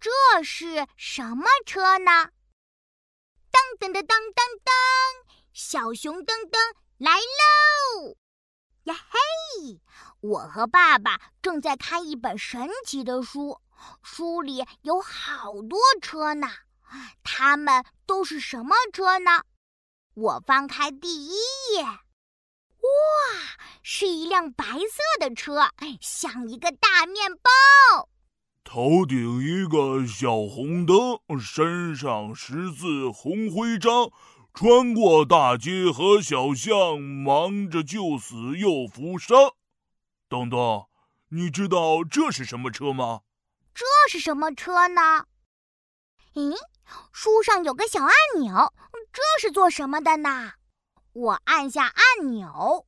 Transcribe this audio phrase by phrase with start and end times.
[0.00, 2.30] 这是什么车呢？
[3.52, 4.70] 噔噔噔噔噔噔，
[5.52, 6.58] 小熊噔噔
[6.96, 8.16] 来喽！
[8.84, 9.78] 呀嘿，
[10.20, 13.60] 我和爸爸正在看一本神奇的书，
[14.02, 16.48] 书里有好多车呢。
[17.22, 19.42] 它们都是什么车呢？
[20.14, 21.34] 我翻开第一
[21.74, 22.00] 页，哇，
[23.82, 25.70] 是一辆白色的车，
[26.00, 28.08] 像一个大面包。
[28.62, 34.10] 头顶一个小红灯，身上十字红徽章，
[34.54, 39.54] 穿过大街和小巷，忙着救死又扶伤。
[40.28, 40.88] 东东，
[41.30, 43.22] 你知道这是什么车吗？
[43.74, 45.26] 这是什么车呢？
[46.34, 46.54] 咦，
[47.12, 48.72] 书上有个小按钮，
[49.12, 50.52] 这是做什么的呢？
[51.12, 52.86] 我按下按钮，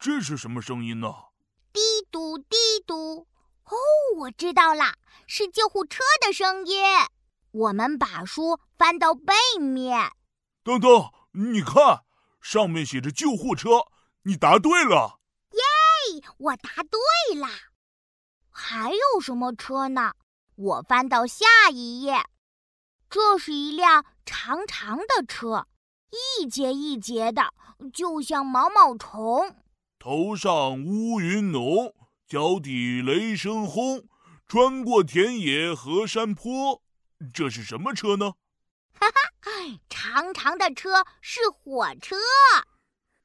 [0.00, 1.14] 这是什么声音呢？
[1.72, 3.28] 滴嘟滴嘟。
[3.72, 3.76] 哦，
[4.18, 6.84] 我知道了，是救护车的声音。
[7.52, 10.12] 我们把书翻到背面。
[10.62, 12.04] 等等，你看，
[12.42, 13.70] 上面写着救护车。
[14.24, 15.20] 你答对了。
[15.52, 17.48] 耶，我答对了。
[18.50, 20.12] 还有什么车呢？
[20.54, 22.22] 我翻到下一页。
[23.08, 25.66] 这是一辆长长的车，
[26.10, 27.54] 一节一节的，
[27.92, 29.56] 就像毛毛虫。
[29.98, 31.94] 头上乌云浓。
[32.32, 34.08] 脚底雷声轰，
[34.48, 36.82] 穿过田野和山坡，
[37.34, 38.32] 这是什么车呢？
[38.94, 42.16] 哈哈，长长的车是火车，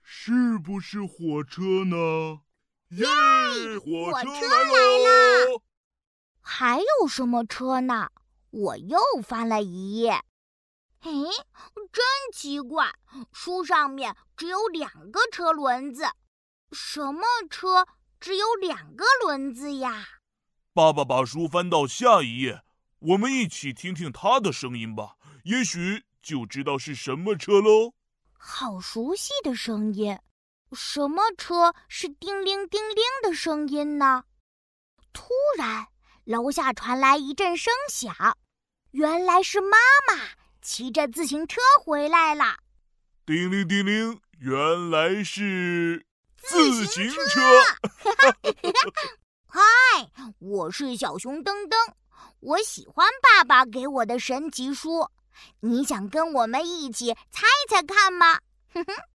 [0.00, 2.40] 是不是火车呢？
[2.92, 3.06] 耶，
[3.78, 5.62] 火车来了！
[6.40, 8.10] 还有什么车呢？
[8.52, 10.12] 我又翻了一页，
[11.00, 11.10] 哎，
[11.92, 12.94] 真奇怪，
[13.34, 16.06] 书上面只有两个车轮子，
[16.72, 17.86] 什么车？
[18.24, 20.08] 只有两个轮子呀！
[20.72, 22.62] 爸爸把书翻到下一页，
[23.00, 27.92] 我们一起听听他的声音吧，也许就知道是什么车喽。
[28.38, 30.18] 好熟悉的声音，
[30.72, 34.24] 什么车是叮铃叮铃的声音呢？
[35.12, 35.28] 突
[35.58, 35.88] 然，
[36.24, 38.38] 楼下传来一阵声响，
[38.92, 39.76] 原来是妈
[40.08, 40.30] 妈
[40.62, 42.56] 骑着自行车回来了。
[43.26, 46.06] 叮铃叮铃，原来是。
[46.46, 47.40] 自行车，
[49.46, 49.60] 嗨，
[50.38, 51.76] 我是小熊噔噔，
[52.40, 55.08] 我喜欢爸爸给我的神奇书，
[55.60, 58.40] 你想跟我们一起猜猜看吗？
[58.72, 58.94] 哼哼。